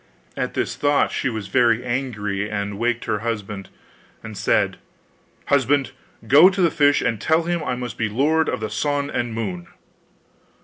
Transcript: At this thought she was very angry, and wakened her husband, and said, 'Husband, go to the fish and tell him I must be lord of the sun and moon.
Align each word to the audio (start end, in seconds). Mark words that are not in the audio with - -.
At 0.35 0.55
this 0.55 0.75
thought 0.75 1.11
she 1.11 1.29
was 1.29 1.47
very 1.47 1.85
angry, 1.85 2.49
and 2.49 2.79
wakened 2.79 3.03
her 3.05 3.19
husband, 3.19 3.69
and 4.23 4.35
said, 4.35 4.77
'Husband, 5.45 5.91
go 6.27 6.49
to 6.49 6.59
the 6.63 6.71
fish 6.71 7.03
and 7.03 7.21
tell 7.21 7.43
him 7.43 7.63
I 7.63 7.75
must 7.75 7.99
be 7.99 8.09
lord 8.09 8.49
of 8.49 8.61
the 8.61 8.69
sun 8.71 9.11
and 9.11 9.31
moon. 9.31 9.67